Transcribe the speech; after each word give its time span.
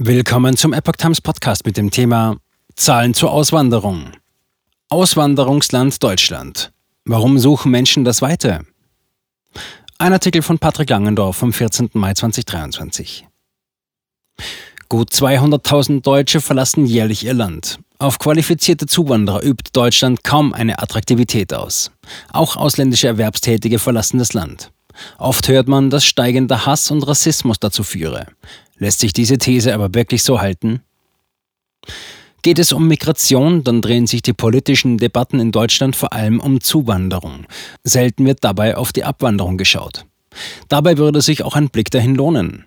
Willkommen 0.00 0.56
zum 0.56 0.72
Epoch 0.72 0.92
Times 0.92 1.20
Podcast 1.20 1.66
mit 1.66 1.76
dem 1.76 1.90
Thema 1.90 2.36
Zahlen 2.76 3.14
zur 3.14 3.32
Auswanderung. 3.32 4.12
Auswanderungsland 4.90 6.00
Deutschland. 6.00 6.70
Warum 7.04 7.40
suchen 7.40 7.72
Menschen 7.72 8.04
das 8.04 8.22
Weite? 8.22 8.60
Ein 9.98 10.12
Artikel 10.12 10.42
von 10.42 10.60
Patrick 10.60 10.88
Langendorf 10.90 11.34
vom 11.38 11.52
14. 11.52 11.90
Mai 11.94 12.14
2023. 12.14 13.26
Gut 14.88 15.10
200.000 15.10 16.00
Deutsche 16.00 16.40
verlassen 16.40 16.86
jährlich 16.86 17.24
ihr 17.24 17.34
Land. 17.34 17.80
Auf 17.98 18.20
qualifizierte 18.20 18.86
Zuwanderer 18.86 19.42
übt 19.42 19.70
Deutschland 19.72 20.22
kaum 20.22 20.54
eine 20.54 20.78
Attraktivität 20.78 21.52
aus. 21.52 21.90
Auch 22.32 22.56
ausländische 22.56 23.08
Erwerbstätige 23.08 23.80
verlassen 23.80 24.18
das 24.18 24.32
Land. 24.32 24.70
Oft 25.18 25.48
hört 25.48 25.66
man, 25.66 25.90
dass 25.90 26.04
steigender 26.04 26.66
Hass 26.66 26.92
und 26.92 27.02
Rassismus 27.02 27.58
dazu 27.58 27.82
führe. 27.82 28.26
Lässt 28.78 29.00
sich 29.00 29.12
diese 29.12 29.38
These 29.38 29.74
aber 29.74 29.94
wirklich 29.94 30.22
so 30.22 30.40
halten? 30.40 30.82
Geht 32.42 32.58
es 32.58 32.72
um 32.72 32.86
Migration, 32.86 33.64
dann 33.64 33.82
drehen 33.82 34.06
sich 34.06 34.22
die 34.22 34.32
politischen 34.32 34.98
Debatten 34.98 35.40
in 35.40 35.50
Deutschland 35.50 35.96
vor 35.96 36.12
allem 36.12 36.38
um 36.38 36.60
Zuwanderung. 36.60 37.46
Selten 37.82 38.24
wird 38.26 38.44
dabei 38.44 38.76
auf 38.76 38.92
die 38.92 39.04
Abwanderung 39.04 39.56
geschaut. 39.58 40.06
Dabei 40.68 40.98
würde 40.98 41.20
sich 41.20 41.42
auch 41.42 41.56
ein 41.56 41.68
Blick 41.68 41.90
dahin 41.90 42.14
lohnen. 42.14 42.64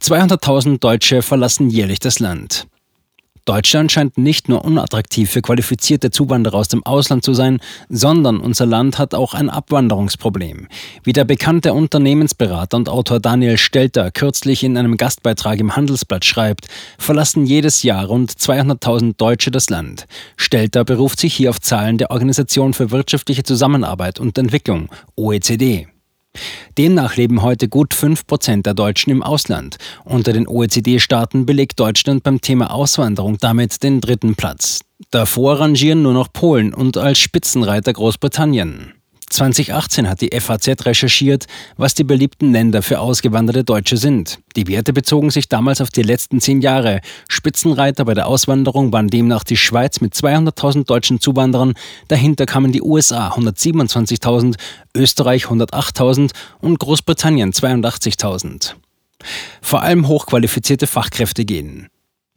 200.000 0.00 0.78
Deutsche 0.78 1.22
verlassen 1.22 1.68
jährlich 1.68 1.98
das 1.98 2.18
Land. 2.18 2.66
Deutschland 3.46 3.92
scheint 3.92 4.18
nicht 4.18 4.48
nur 4.48 4.64
unattraktiv 4.64 5.30
für 5.30 5.40
qualifizierte 5.40 6.10
Zuwanderer 6.10 6.58
aus 6.58 6.66
dem 6.66 6.84
Ausland 6.84 7.24
zu 7.24 7.32
sein, 7.32 7.60
sondern 7.88 8.40
unser 8.40 8.66
Land 8.66 8.98
hat 8.98 9.14
auch 9.14 9.34
ein 9.34 9.48
Abwanderungsproblem. 9.48 10.66
Wie 11.04 11.12
der 11.12 11.24
bekannte 11.24 11.72
Unternehmensberater 11.72 12.76
und 12.76 12.88
Autor 12.88 13.20
Daniel 13.20 13.56
Stelter 13.56 14.10
kürzlich 14.10 14.64
in 14.64 14.76
einem 14.76 14.96
Gastbeitrag 14.96 15.60
im 15.60 15.76
Handelsblatt 15.76 16.24
schreibt, 16.24 16.66
verlassen 16.98 17.46
jedes 17.46 17.84
Jahr 17.84 18.06
rund 18.06 18.32
200.000 18.32 19.16
Deutsche 19.16 19.52
das 19.52 19.70
Land. 19.70 20.06
Stelter 20.36 20.84
beruft 20.84 21.20
sich 21.20 21.32
hier 21.32 21.50
auf 21.50 21.60
Zahlen 21.60 21.98
der 21.98 22.10
Organisation 22.10 22.74
für 22.74 22.90
wirtschaftliche 22.90 23.44
Zusammenarbeit 23.44 24.18
und 24.18 24.36
Entwicklung, 24.38 24.90
OECD. 25.14 25.86
Demnach 26.78 27.16
leben 27.16 27.42
heute 27.42 27.68
gut 27.68 27.94
5% 27.94 28.62
der 28.62 28.74
Deutschen 28.74 29.10
im 29.10 29.22
Ausland. 29.22 29.76
Unter 30.04 30.32
den 30.32 30.48
OECD-Staaten 30.48 31.46
belegt 31.46 31.78
Deutschland 31.78 32.22
beim 32.22 32.40
Thema 32.40 32.72
Auswanderung 32.72 33.38
damit 33.38 33.82
den 33.82 34.00
dritten 34.00 34.34
Platz. 34.34 34.80
Davor 35.10 35.60
rangieren 35.60 36.02
nur 36.02 36.14
noch 36.14 36.32
Polen 36.32 36.72
und 36.74 36.96
als 36.96 37.18
Spitzenreiter 37.18 37.92
Großbritannien. 37.92 38.95
2018 39.30 40.08
hat 40.08 40.20
die 40.20 40.30
FAZ 40.38 40.86
recherchiert, 40.86 41.46
was 41.76 41.94
die 41.94 42.04
beliebten 42.04 42.52
Länder 42.52 42.82
für 42.82 43.00
ausgewanderte 43.00 43.64
Deutsche 43.64 43.96
sind. 43.96 44.38
Die 44.54 44.68
Werte 44.68 44.92
bezogen 44.92 45.30
sich 45.30 45.48
damals 45.48 45.80
auf 45.80 45.90
die 45.90 46.02
letzten 46.02 46.40
zehn 46.40 46.60
Jahre. 46.60 47.00
Spitzenreiter 47.28 48.04
bei 48.04 48.14
der 48.14 48.28
Auswanderung 48.28 48.92
waren 48.92 49.08
demnach 49.08 49.44
die 49.44 49.56
Schweiz 49.56 50.00
mit 50.00 50.14
200.000 50.14 50.86
deutschen 50.86 51.20
Zuwanderern, 51.20 51.74
dahinter 52.08 52.46
kamen 52.46 52.72
die 52.72 52.82
USA 52.82 53.30
127.000, 53.30 54.56
Österreich 54.94 55.46
108.000 55.46 56.30
und 56.60 56.78
Großbritannien 56.78 57.52
82.000. 57.52 58.74
Vor 59.60 59.82
allem 59.82 60.06
hochqualifizierte 60.06 60.86
Fachkräfte 60.86 61.44
gehen. 61.44 61.88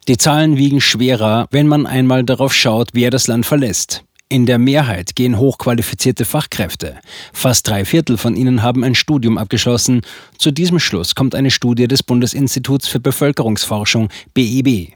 Die 0.08 0.16
Zahlen 0.16 0.56
wiegen 0.56 0.80
schwerer, 0.80 1.46
wenn 1.50 1.68
man 1.68 1.86
einmal 1.86 2.24
darauf 2.24 2.52
schaut, 2.52 2.88
wer 2.94 3.10
das 3.10 3.28
Land 3.28 3.46
verlässt. 3.46 4.02
In 4.32 4.46
der 4.46 4.60
Mehrheit 4.60 5.16
gehen 5.16 5.38
hochqualifizierte 5.38 6.24
Fachkräfte. 6.24 7.00
Fast 7.32 7.66
drei 7.66 7.84
Viertel 7.84 8.16
von 8.16 8.36
ihnen 8.36 8.62
haben 8.62 8.84
ein 8.84 8.94
Studium 8.94 9.36
abgeschlossen. 9.36 10.02
Zu 10.38 10.52
diesem 10.52 10.78
Schluss 10.78 11.16
kommt 11.16 11.34
eine 11.34 11.50
Studie 11.50 11.88
des 11.88 12.04
Bundesinstituts 12.04 12.86
für 12.86 13.00
Bevölkerungsforschung 13.00 14.08
BIB. 14.32 14.92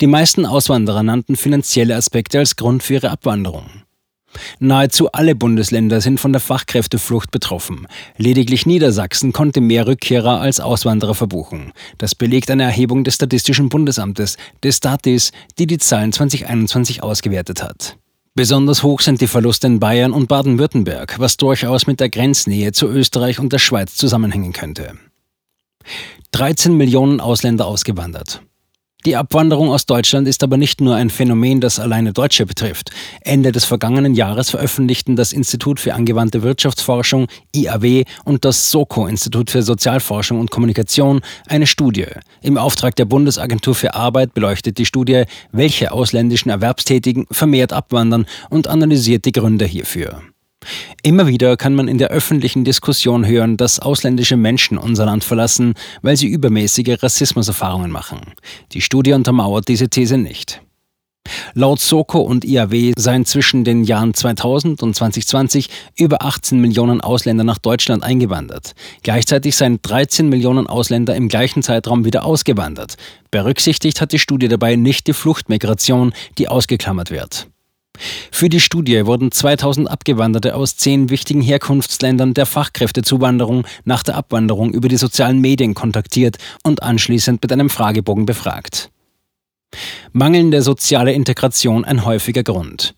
Die 0.00 0.06
meisten 0.06 0.46
Auswanderer 0.46 1.02
nannten 1.02 1.34
finanzielle 1.34 1.96
Aspekte 1.96 2.38
als 2.38 2.54
Grund 2.54 2.84
für 2.84 2.94
ihre 2.94 3.10
Abwanderung. 3.10 3.66
Nahezu 4.60 5.10
alle 5.10 5.34
Bundesländer 5.34 6.00
sind 6.00 6.20
von 6.20 6.32
der 6.32 6.40
Fachkräfteflucht 6.40 7.32
betroffen. 7.32 7.88
Lediglich 8.18 8.66
Niedersachsen 8.66 9.32
konnte 9.32 9.60
mehr 9.60 9.88
Rückkehrer 9.88 10.40
als 10.40 10.60
Auswanderer 10.60 11.16
verbuchen. 11.16 11.72
Das 11.98 12.14
belegt 12.14 12.52
eine 12.52 12.62
Erhebung 12.62 13.02
des 13.02 13.16
Statistischen 13.16 13.68
Bundesamtes, 13.68 14.36
des 14.62 14.76
Statis, 14.76 15.32
die 15.58 15.66
die 15.66 15.78
Zahlen 15.78 16.12
2021 16.12 17.02
ausgewertet 17.02 17.64
hat. 17.64 17.96
Besonders 18.36 18.82
hoch 18.82 19.00
sind 19.00 19.22
die 19.22 19.28
Verluste 19.28 19.66
in 19.66 19.80
Bayern 19.80 20.12
und 20.12 20.28
Baden-Württemberg, 20.28 21.18
was 21.18 21.38
durchaus 21.38 21.86
mit 21.86 22.00
der 22.00 22.10
Grenznähe 22.10 22.70
zu 22.72 22.86
Österreich 22.86 23.38
und 23.38 23.50
der 23.50 23.58
Schweiz 23.58 23.94
zusammenhängen 23.94 24.52
könnte. 24.52 24.98
13 26.32 26.76
Millionen 26.76 27.22
Ausländer 27.22 27.66
ausgewandert. 27.66 28.42
Die 29.06 29.14
Abwanderung 29.14 29.70
aus 29.70 29.86
Deutschland 29.86 30.26
ist 30.26 30.42
aber 30.42 30.56
nicht 30.56 30.80
nur 30.80 30.96
ein 30.96 31.10
Phänomen, 31.10 31.60
das 31.60 31.78
alleine 31.78 32.12
Deutsche 32.12 32.44
betrifft. 32.44 32.90
Ende 33.20 33.52
des 33.52 33.64
vergangenen 33.64 34.16
Jahres 34.16 34.50
veröffentlichten 34.50 35.14
das 35.14 35.32
Institut 35.32 35.78
für 35.78 35.94
angewandte 35.94 36.42
Wirtschaftsforschung 36.42 37.28
IAW 37.54 38.02
und 38.24 38.44
das 38.44 38.72
SOCO 38.72 39.06
Institut 39.06 39.50
für 39.50 39.62
Sozialforschung 39.62 40.40
und 40.40 40.50
Kommunikation 40.50 41.20
eine 41.46 41.68
Studie. 41.68 42.08
Im 42.42 42.58
Auftrag 42.58 42.96
der 42.96 43.04
Bundesagentur 43.04 43.76
für 43.76 43.94
Arbeit 43.94 44.34
beleuchtet 44.34 44.76
die 44.76 44.86
Studie, 44.86 45.22
welche 45.52 45.92
ausländischen 45.92 46.50
Erwerbstätigen 46.50 47.26
vermehrt 47.30 47.72
abwandern 47.72 48.26
und 48.50 48.66
analysiert 48.66 49.24
die 49.24 49.30
Gründe 49.30 49.66
hierfür. 49.66 50.20
Immer 51.02 51.26
wieder 51.26 51.56
kann 51.56 51.74
man 51.74 51.88
in 51.88 51.98
der 51.98 52.08
öffentlichen 52.08 52.64
Diskussion 52.64 53.26
hören, 53.26 53.56
dass 53.56 53.80
ausländische 53.80 54.36
Menschen 54.36 54.78
unser 54.78 55.06
Land 55.06 55.24
verlassen, 55.24 55.74
weil 56.02 56.16
sie 56.16 56.28
übermäßige 56.28 57.02
Rassismuserfahrungen 57.02 57.90
machen. 57.90 58.20
Die 58.72 58.80
Studie 58.80 59.12
untermauert 59.12 59.68
diese 59.68 59.88
These 59.88 60.18
nicht. 60.18 60.60
Laut 61.54 61.80
Soko 61.80 62.20
und 62.20 62.44
IAW 62.44 62.92
seien 62.96 63.24
zwischen 63.24 63.64
den 63.64 63.84
Jahren 63.84 64.14
2000 64.14 64.82
und 64.82 64.94
2020 64.94 65.68
über 65.96 66.22
18 66.22 66.60
Millionen 66.60 67.00
Ausländer 67.00 67.44
nach 67.44 67.58
Deutschland 67.58 68.02
eingewandert. 68.02 68.74
Gleichzeitig 69.02 69.56
seien 69.56 69.80
13 69.82 70.28
Millionen 70.28 70.66
Ausländer 70.66 71.14
im 71.16 71.28
gleichen 71.28 71.62
Zeitraum 71.62 72.04
wieder 72.04 72.24
ausgewandert. 72.24 72.96
Berücksichtigt 73.30 74.00
hat 74.00 74.12
die 74.12 74.18
Studie 74.18 74.48
dabei 74.48 74.76
nicht 74.76 75.06
die 75.06 75.12
Fluchtmigration, 75.12 76.12
die 76.38 76.48
ausgeklammert 76.48 77.10
wird. 77.10 77.48
Für 78.30 78.48
die 78.48 78.60
Studie 78.60 79.06
wurden 79.06 79.32
2000 79.32 79.90
Abgewanderte 79.90 80.54
aus 80.54 80.76
zehn 80.76 81.10
wichtigen 81.10 81.40
Herkunftsländern 81.40 82.34
der 82.34 82.46
Fachkräftezuwanderung 82.46 83.66
nach 83.84 84.02
der 84.02 84.16
Abwanderung 84.16 84.72
über 84.72 84.88
die 84.88 84.96
sozialen 84.96 85.40
Medien 85.40 85.74
kontaktiert 85.74 86.36
und 86.62 86.82
anschließend 86.82 87.42
mit 87.42 87.52
einem 87.52 87.70
Fragebogen 87.70 88.26
befragt. 88.26 88.90
Mangelnde 90.12 90.62
soziale 90.62 91.12
Integration 91.12 91.84
ein 91.84 92.04
häufiger 92.04 92.42
Grund. 92.42 92.94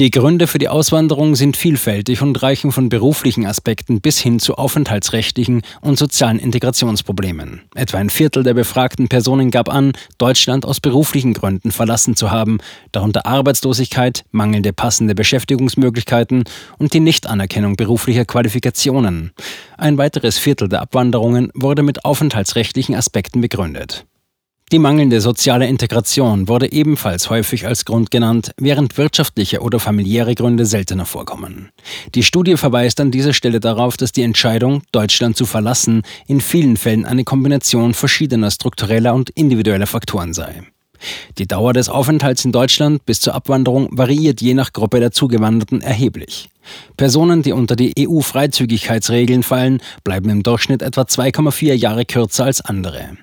Die 0.00 0.10
Gründe 0.10 0.46
für 0.46 0.58
die 0.58 0.70
Auswanderung 0.70 1.34
sind 1.34 1.58
vielfältig 1.58 2.22
und 2.22 2.42
reichen 2.42 2.72
von 2.72 2.88
beruflichen 2.88 3.44
Aspekten 3.44 4.00
bis 4.00 4.18
hin 4.18 4.40
zu 4.40 4.54
aufenthaltsrechtlichen 4.54 5.60
und 5.82 5.98
sozialen 5.98 6.38
Integrationsproblemen. 6.38 7.60
Etwa 7.74 7.98
ein 7.98 8.08
Viertel 8.08 8.42
der 8.42 8.54
befragten 8.54 9.08
Personen 9.08 9.50
gab 9.50 9.68
an, 9.68 9.92
Deutschland 10.16 10.64
aus 10.64 10.80
beruflichen 10.80 11.34
Gründen 11.34 11.70
verlassen 11.70 12.16
zu 12.16 12.30
haben, 12.30 12.60
darunter 12.92 13.26
Arbeitslosigkeit, 13.26 14.24
mangelnde 14.30 14.72
passende 14.72 15.14
Beschäftigungsmöglichkeiten 15.14 16.44
und 16.78 16.94
die 16.94 17.00
Nichtanerkennung 17.00 17.76
beruflicher 17.76 18.24
Qualifikationen. 18.24 19.32
Ein 19.76 19.98
weiteres 19.98 20.38
Viertel 20.38 20.70
der 20.70 20.80
Abwanderungen 20.80 21.50
wurde 21.52 21.82
mit 21.82 22.06
aufenthaltsrechtlichen 22.06 22.94
Aspekten 22.94 23.42
begründet. 23.42 24.06
Die 24.72 24.78
mangelnde 24.78 25.20
soziale 25.20 25.66
Integration 25.66 26.46
wurde 26.46 26.70
ebenfalls 26.70 27.28
häufig 27.28 27.66
als 27.66 27.84
Grund 27.84 28.12
genannt, 28.12 28.52
während 28.56 28.98
wirtschaftliche 28.98 29.62
oder 29.62 29.80
familiäre 29.80 30.36
Gründe 30.36 30.64
seltener 30.64 31.06
vorkommen. 31.06 31.70
Die 32.14 32.22
Studie 32.22 32.56
verweist 32.56 33.00
an 33.00 33.10
dieser 33.10 33.32
Stelle 33.32 33.58
darauf, 33.58 33.96
dass 33.96 34.12
die 34.12 34.22
Entscheidung, 34.22 34.82
Deutschland 34.92 35.36
zu 35.36 35.44
verlassen, 35.44 36.02
in 36.28 36.40
vielen 36.40 36.76
Fällen 36.76 37.04
eine 37.04 37.24
Kombination 37.24 37.94
verschiedener 37.94 38.52
struktureller 38.52 39.12
und 39.12 39.30
individueller 39.30 39.88
Faktoren 39.88 40.32
sei. 40.34 40.62
Die 41.38 41.48
Dauer 41.48 41.72
des 41.72 41.88
Aufenthalts 41.88 42.44
in 42.44 42.52
Deutschland 42.52 43.04
bis 43.06 43.20
zur 43.20 43.34
Abwanderung 43.34 43.88
variiert 43.90 44.40
je 44.40 44.54
nach 44.54 44.72
Gruppe 44.72 45.00
der 45.00 45.10
Zugewanderten 45.10 45.80
erheblich. 45.80 46.48
Personen, 46.96 47.42
die 47.42 47.52
unter 47.52 47.74
die 47.74 47.94
EU-Freizügigkeitsregeln 47.98 49.42
fallen, 49.42 49.80
bleiben 50.04 50.28
im 50.28 50.44
Durchschnitt 50.44 50.82
etwa 50.82 51.02
2,4 51.02 51.74
Jahre 51.74 52.04
kürzer 52.04 52.44
als 52.44 52.60
andere. 52.60 53.16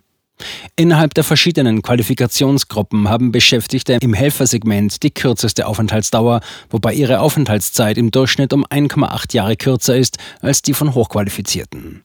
Innerhalb 0.76 1.14
der 1.14 1.24
verschiedenen 1.24 1.82
Qualifikationsgruppen 1.82 3.10
haben 3.10 3.32
Beschäftigte 3.32 3.98
im 4.02 4.14
Helfersegment 4.14 5.02
die 5.04 5.12
kürzeste 5.12 5.66
Aufenthaltsdauer, 5.66 6.42
wobei 6.70 6.94
ihre 6.94 7.20
Aufenthaltszeit 7.20 7.98
im 7.98 8.12
Durchschnitt 8.12 8.54
um 8.54 8.66
1,8 8.66 9.34
Jahre 9.34 9.56
kürzer 9.56 9.98
ist 9.98 10.18
als 10.42 10.62
die 10.62 10.74
von 10.74 10.94
Hochqualifizierten. 10.94 12.04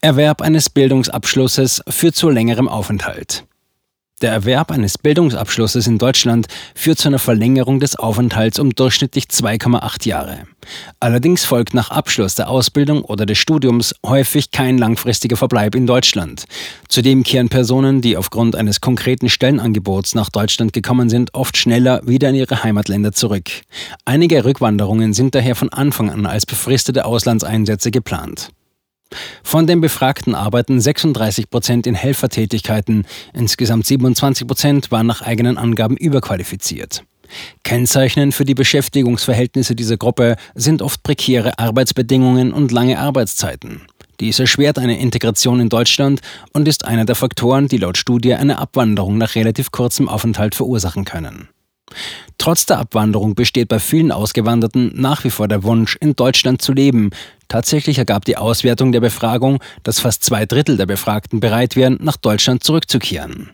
Erwerb 0.00 0.42
eines 0.42 0.70
Bildungsabschlusses 0.70 1.82
führt 1.88 2.14
zu 2.14 2.30
längerem 2.30 2.68
Aufenthalt. 2.68 3.44
Der 4.20 4.32
Erwerb 4.32 4.72
eines 4.72 4.98
Bildungsabschlusses 4.98 5.86
in 5.86 5.98
Deutschland 5.98 6.48
führt 6.74 6.98
zu 6.98 7.06
einer 7.06 7.20
Verlängerung 7.20 7.78
des 7.78 7.94
Aufenthalts 7.94 8.58
um 8.58 8.70
durchschnittlich 8.74 9.26
2,8 9.26 10.08
Jahre. 10.08 10.38
Allerdings 10.98 11.44
folgt 11.44 11.72
nach 11.72 11.92
Abschluss 11.92 12.34
der 12.34 12.50
Ausbildung 12.50 13.02
oder 13.02 13.26
des 13.26 13.38
Studiums 13.38 13.94
häufig 14.04 14.50
kein 14.50 14.76
langfristiger 14.76 15.36
Verbleib 15.36 15.76
in 15.76 15.86
Deutschland. 15.86 16.46
Zudem 16.88 17.22
kehren 17.22 17.48
Personen, 17.48 18.00
die 18.00 18.16
aufgrund 18.16 18.56
eines 18.56 18.80
konkreten 18.80 19.28
Stellenangebots 19.28 20.16
nach 20.16 20.30
Deutschland 20.30 20.72
gekommen 20.72 21.08
sind, 21.08 21.34
oft 21.34 21.56
schneller 21.56 22.00
wieder 22.04 22.30
in 22.30 22.34
ihre 22.34 22.64
Heimatländer 22.64 23.12
zurück. 23.12 23.50
Einige 24.04 24.44
Rückwanderungen 24.44 25.12
sind 25.12 25.36
daher 25.36 25.54
von 25.54 25.68
Anfang 25.68 26.10
an 26.10 26.26
als 26.26 26.44
befristete 26.44 27.04
Auslandseinsätze 27.04 27.92
geplant. 27.92 28.50
Von 29.42 29.66
den 29.66 29.80
Befragten 29.80 30.34
arbeiten 30.34 30.80
36 30.80 31.48
Prozent 31.48 31.86
in 31.86 31.94
Helfertätigkeiten, 31.94 33.06
insgesamt 33.32 33.86
27 33.86 34.46
Prozent 34.46 34.90
waren 34.90 35.06
nach 35.06 35.22
eigenen 35.22 35.56
Angaben 35.56 35.96
überqualifiziert. 35.96 37.02
Kennzeichnend 37.62 38.34
für 38.34 38.44
die 38.44 38.54
Beschäftigungsverhältnisse 38.54 39.74
dieser 39.74 39.96
Gruppe 39.96 40.36
sind 40.54 40.82
oft 40.82 41.02
prekäre 41.02 41.58
Arbeitsbedingungen 41.58 42.52
und 42.52 42.72
lange 42.72 42.98
Arbeitszeiten. 42.98 43.82
Dies 44.20 44.38
erschwert 44.38 44.78
eine 44.78 44.98
Integration 44.98 45.60
in 45.60 45.68
Deutschland 45.68 46.20
und 46.52 46.66
ist 46.66 46.84
einer 46.84 47.04
der 47.04 47.14
Faktoren, 47.14 47.68
die 47.68 47.76
laut 47.76 47.96
Studie 47.96 48.34
eine 48.34 48.58
Abwanderung 48.58 49.16
nach 49.16 49.34
relativ 49.34 49.70
kurzem 49.70 50.08
Aufenthalt 50.08 50.54
verursachen 50.54 51.04
können. 51.04 51.48
Trotz 52.38 52.66
der 52.66 52.78
Abwanderung 52.78 53.34
besteht 53.34 53.68
bei 53.68 53.78
vielen 53.78 54.12
Ausgewanderten 54.12 54.92
nach 54.94 55.24
wie 55.24 55.30
vor 55.30 55.48
der 55.48 55.64
Wunsch, 55.64 55.96
in 56.00 56.14
Deutschland 56.14 56.62
zu 56.62 56.72
leben. 56.72 57.10
Tatsächlich 57.48 57.98
ergab 57.98 58.24
die 58.24 58.36
Auswertung 58.36 58.92
der 58.92 59.00
Befragung, 59.00 59.58
dass 59.82 60.00
fast 60.00 60.22
zwei 60.22 60.46
Drittel 60.46 60.76
der 60.76 60.86
Befragten 60.86 61.40
bereit 61.40 61.76
wären, 61.76 61.98
nach 62.00 62.16
Deutschland 62.16 62.62
zurückzukehren. 62.62 63.50